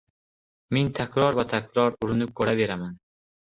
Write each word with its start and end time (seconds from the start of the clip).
Men 0.77 0.89
takror 0.99 1.37
va 1.41 1.45
takror 1.51 1.95
urunib 2.07 2.33
ko‘raveraman 2.41 2.99